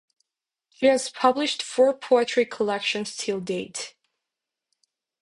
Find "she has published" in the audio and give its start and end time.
0.69-1.61